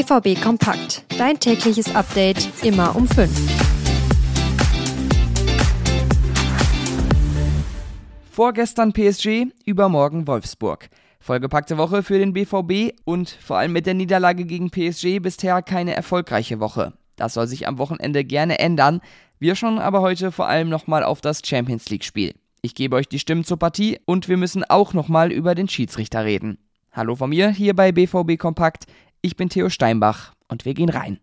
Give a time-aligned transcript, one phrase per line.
[0.00, 1.04] BVB Kompakt.
[1.18, 3.30] Dein tägliches Update immer um 5.
[8.30, 10.88] Vorgestern PSG, übermorgen Wolfsburg.
[11.20, 15.94] Vollgepackte Woche für den BVB und vor allem mit der Niederlage gegen PSG bisher keine
[15.94, 16.94] erfolgreiche Woche.
[17.16, 19.02] Das soll sich am Wochenende gerne ändern.
[19.38, 22.32] Wir schauen aber heute vor allem nochmal auf das Champions League-Spiel.
[22.62, 26.24] Ich gebe euch die Stimmen zur Partie und wir müssen auch nochmal über den Schiedsrichter
[26.24, 26.56] reden.
[26.92, 28.86] Hallo von mir hier bei BVB Kompakt.
[29.22, 31.18] Ich bin Theo Steinbach und wir gehen rein.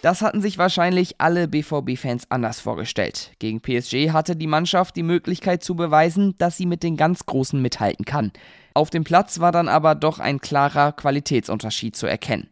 [0.00, 3.32] Das hatten sich wahrscheinlich alle BVB-Fans anders vorgestellt.
[3.38, 7.60] Gegen PSG hatte die Mannschaft die Möglichkeit zu beweisen, dass sie mit den ganz Großen
[7.60, 8.32] mithalten kann.
[8.72, 12.48] Auf dem Platz war dann aber doch ein klarer Qualitätsunterschied zu erkennen.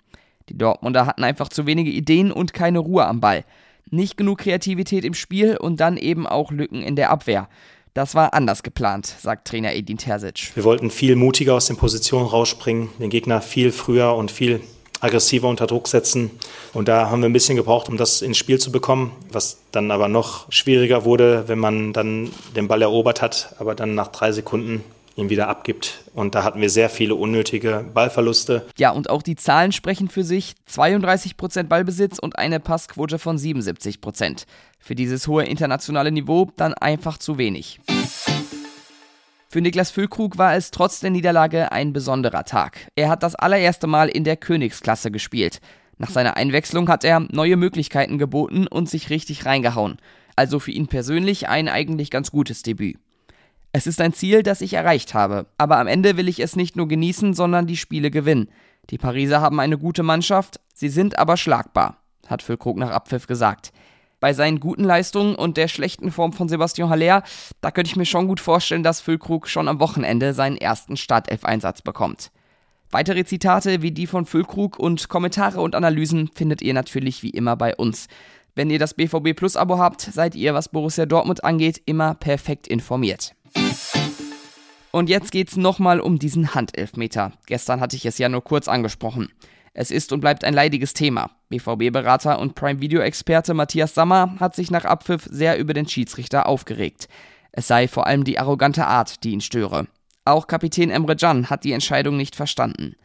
[0.50, 3.46] Die Dortmunder hatten einfach zu wenige Ideen und keine Ruhe am Ball.
[3.88, 7.48] Nicht genug Kreativität im Spiel und dann eben auch Lücken in der Abwehr.
[7.96, 10.54] Das war anders geplant, sagt Trainer Edin Terzic.
[10.54, 14.60] Wir wollten viel mutiger aus den Positionen rausspringen, den Gegner viel früher und viel
[15.00, 16.30] aggressiver unter Druck setzen.
[16.74, 19.90] Und da haben wir ein bisschen gebraucht, um das ins Spiel zu bekommen, was dann
[19.90, 24.30] aber noch schwieriger wurde, wenn man dann den Ball erobert hat, aber dann nach drei
[24.30, 24.84] Sekunden
[25.16, 26.04] ihn wieder abgibt.
[26.14, 28.66] Und da hatten wir sehr viele unnötige Ballverluste.
[28.78, 30.54] Ja, und auch die Zahlen sprechen für sich.
[30.70, 34.44] 32% Ballbesitz und eine Passquote von 77%.
[34.78, 37.80] Für dieses hohe internationale Niveau dann einfach zu wenig.
[39.48, 42.88] Für Niklas Füllkrug war es trotz der Niederlage ein besonderer Tag.
[42.94, 45.60] Er hat das allererste Mal in der Königsklasse gespielt.
[45.98, 49.96] Nach seiner Einwechslung hat er neue Möglichkeiten geboten und sich richtig reingehauen.
[50.34, 52.98] Also für ihn persönlich ein eigentlich ganz gutes Debüt.
[53.72, 56.76] Es ist ein Ziel, das ich erreicht habe, aber am Ende will ich es nicht
[56.76, 58.48] nur genießen, sondern die Spiele gewinnen.
[58.90, 63.72] Die Pariser haben eine gute Mannschaft, sie sind aber schlagbar, hat Füllkrug nach Abpfiff gesagt.
[64.18, 67.22] Bei seinen guten Leistungen und der schlechten Form von Sebastian Haller,
[67.60, 71.82] da könnte ich mir schon gut vorstellen, dass Füllkrug schon am Wochenende seinen ersten Startelf-Einsatz
[71.82, 72.30] bekommt.
[72.90, 77.56] Weitere Zitate wie die von Füllkrug und Kommentare und Analysen findet ihr natürlich wie immer
[77.56, 78.06] bei uns.
[78.54, 82.66] Wenn ihr das BVB Plus Abo habt, seid ihr, was Borussia Dortmund angeht, immer perfekt
[82.66, 83.35] informiert.
[84.92, 87.32] Und jetzt geht's nochmal um diesen Handelfmeter.
[87.46, 89.28] Gestern hatte ich es ja nur kurz angesprochen.
[89.74, 91.32] Es ist und bleibt ein leidiges Thema.
[91.50, 97.08] BVB-Berater und Prime-Video-Experte Matthias Sammer hat sich nach Abpfiff sehr über den Schiedsrichter aufgeregt.
[97.52, 99.86] Es sei vor allem die arrogante Art, die ihn störe.
[100.24, 102.96] Auch Kapitän Emre Can hat die Entscheidung nicht verstanden.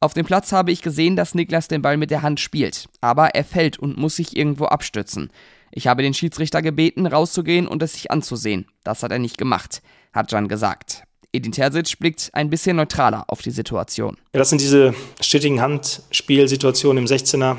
[0.00, 3.36] Auf dem Platz habe ich gesehen, dass Niklas den Ball mit der Hand spielt, aber
[3.36, 5.30] er fällt und muss sich irgendwo abstützen.
[5.70, 8.66] Ich habe den Schiedsrichter gebeten, rauszugehen und es sich anzusehen.
[8.84, 9.82] Das hat er nicht gemacht,
[10.12, 11.02] hat Can gesagt.
[11.32, 14.16] Edin Terzic blickt ein bisschen neutraler auf die Situation.
[14.32, 17.58] Ja, das sind diese stetigen Handspielsituationen im 16er,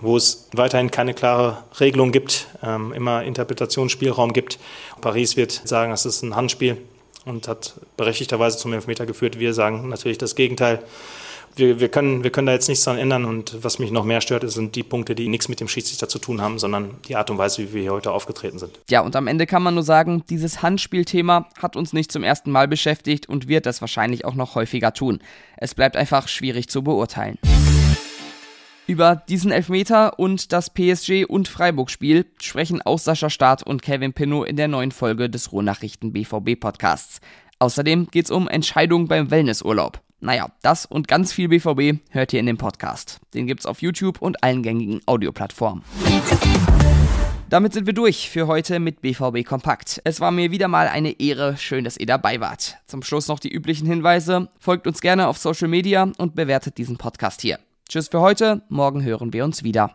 [0.00, 4.58] wo es weiterhin keine klare Regelung gibt, ähm, immer Interpretationsspielraum gibt.
[5.00, 6.76] Paris wird sagen, es ist ein Handspiel
[7.24, 9.40] und hat berechtigterweise zum Elfmeter geführt.
[9.40, 10.82] Wir sagen natürlich das Gegenteil
[11.56, 14.20] wir, wir, können, wir können da jetzt nichts dran ändern und was mich noch mehr
[14.20, 17.30] stört, sind die Punkte, die nichts mit dem Schiedsrichter zu tun haben, sondern die Art
[17.30, 18.78] und Weise, wie wir hier heute aufgetreten sind.
[18.90, 22.50] Ja, und am Ende kann man nur sagen, dieses Handspielthema hat uns nicht zum ersten
[22.50, 25.20] Mal beschäftigt und wird das wahrscheinlich auch noch häufiger tun.
[25.56, 27.38] Es bleibt einfach schwierig zu beurteilen.
[28.86, 34.46] Über diesen Elfmeter und das PSG- und Freiburg-Spiel sprechen auch Sascha Staat und Kevin Pinot
[34.46, 37.20] in der neuen Folge des Ruhrnachrichten BVB Podcasts.
[37.58, 40.00] Außerdem geht es um Entscheidungen beim Wellnessurlaub.
[40.20, 43.20] Naja, das und ganz viel BVB hört ihr in dem Podcast.
[43.34, 45.84] Den gibt's auf YouTube und allen gängigen Audioplattformen.
[47.48, 50.00] Damit sind wir durch für heute mit BVB Kompakt.
[50.04, 52.78] Es war mir wieder mal eine Ehre, schön, dass ihr dabei wart.
[52.86, 54.48] Zum Schluss noch die üblichen Hinweise.
[54.58, 57.60] Folgt uns gerne auf Social Media und bewertet diesen Podcast hier.
[57.88, 59.94] Tschüss für heute, morgen hören wir uns wieder.